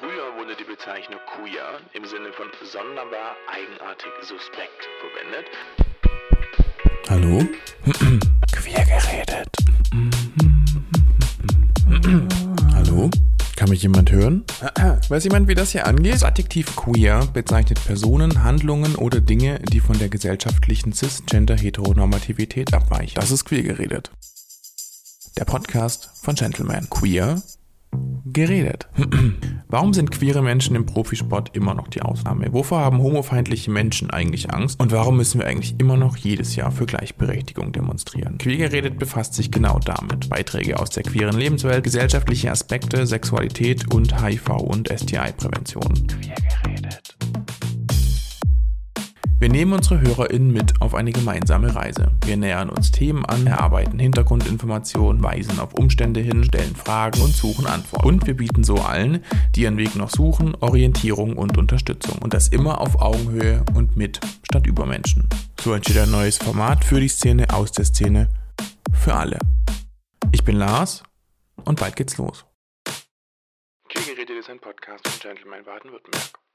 [0.00, 5.50] Früher wurde die Bezeichnung queer im Sinne von sonderbar, eigenartig, suspekt verwendet.
[7.08, 7.42] Hallo?
[8.52, 9.48] Queer geredet.
[12.74, 13.10] Hallo?
[13.56, 14.44] Kann mich jemand hören?
[15.08, 16.14] Weiß jemand, wie das hier angeht?
[16.14, 23.16] Das Adjektiv queer bezeichnet Personen, Handlungen oder Dinge, die von der gesellschaftlichen Cisgender-Heteronormativität abweichen.
[23.16, 24.12] Das ist queer geredet.
[25.36, 26.88] Der Podcast von Gentleman.
[26.88, 27.42] Queer
[28.32, 28.88] geredet.
[29.68, 32.52] Warum sind queere Menschen im Profisport immer noch die Ausnahme?
[32.52, 34.80] Wovor haben homofeindliche Menschen eigentlich Angst?
[34.80, 38.38] Und warum müssen wir eigentlich immer noch jedes Jahr für Gleichberechtigung demonstrieren?
[38.38, 40.30] Queer geredet befasst sich genau damit.
[40.30, 46.06] Beiträge aus der queeren Lebenswelt, gesellschaftliche Aspekte, Sexualität und HIV- und STI-Prävention.
[46.06, 46.47] Queer.
[49.40, 52.10] Wir nehmen unsere HörerInnen mit auf eine gemeinsame Reise.
[52.24, 57.68] Wir nähern uns Themen an, erarbeiten Hintergrundinformationen, weisen auf Umstände hin, stellen Fragen und suchen
[57.68, 58.04] Antworten.
[58.04, 59.24] Und wir bieten so allen,
[59.54, 62.18] die ihren Weg noch suchen, Orientierung und Unterstützung.
[62.18, 65.28] Und das immer auf Augenhöhe und mit statt über Menschen.
[65.60, 68.28] So entsteht ein neues Format für die Szene, aus der Szene,
[68.92, 69.38] für alle.
[70.32, 71.04] Ich bin Lars
[71.64, 72.44] und bald geht's los.
[73.88, 76.47] Geredet ist ein Podcast von Gentleman Baden-Württemberg.